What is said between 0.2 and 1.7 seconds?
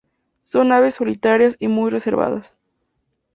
Son aves solitarias y